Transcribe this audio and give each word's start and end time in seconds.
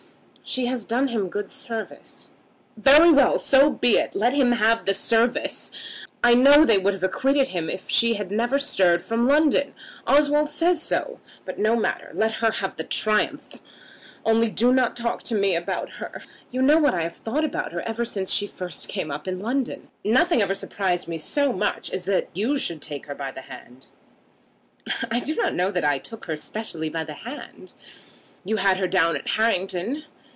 "She 0.43 0.65
has 0.65 0.83
done 0.83 1.07
him 1.07 1.29
good 1.29 1.49
service." 1.49 2.27
"Very 2.75 3.09
well; 3.09 3.39
so 3.39 3.69
be 3.69 3.97
it. 3.97 4.13
Let 4.15 4.33
him 4.33 4.51
have 4.51 4.83
the 4.83 4.93
service. 4.93 5.71
I 6.25 6.33
know 6.35 6.65
they 6.65 6.77
would 6.77 6.93
have 6.93 7.05
acquitted 7.05 7.47
him 7.49 7.69
if 7.69 7.89
she 7.89 8.15
had 8.15 8.31
never 8.31 8.59
stirred 8.59 9.01
from 9.01 9.25
London. 9.25 9.73
Oswald 10.05 10.49
says 10.49 10.81
so. 10.83 11.21
But 11.45 11.57
no 11.57 11.77
matter. 11.77 12.11
Let 12.13 12.33
her 12.33 12.51
have 12.51 12.73
her 12.77 12.83
triumph. 12.83 13.61
Only 14.25 14.49
do 14.49 14.73
not 14.73 14.97
talk 14.97 15.23
to 15.23 15.35
me 15.35 15.55
about 15.55 15.89
her. 16.01 16.21
You 16.49 16.61
know 16.61 16.79
what 16.79 16.93
I 16.93 17.03
have 17.03 17.15
thought 17.15 17.45
about 17.45 17.71
her 17.71 17.79
ever 17.83 18.03
since 18.03 18.29
she 18.29 18.45
first 18.45 18.89
came 18.89 19.09
up 19.09 19.29
in 19.29 19.39
London. 19.39 19.87
Nothing 20.03 20.41
ever 20.41 20.55
surprised 20.55 21.07
me 21.07 21.17
so 21.17 21.53
much 21.53 21.89
as 21.91 22.03
that 22.03 22.27
you 22.33 22.57
should 22.57 22.81
take 22.81 23.05
her 23.05 23.15
by 23.15 23.31
the 23.31 23.41
hand." 23.41 23.87
"I 25.09 25.21
do 25.21 25.33
not 25.33 25.53
know 25.55 25.71
that 25.71 25.85
I 25.85 25.97
took 25.97 26.25
her 26.25 26.35
specially 26.35 26.89
by 26.89 27.05
the 27.05 27.13
hand." 27.23 27.71
"You 28.43 28.57
had 28.57 28.75
her 28.75 28.87
down 28.89 29.15
at 29.15 29.29
Harrington." 29.29 30.03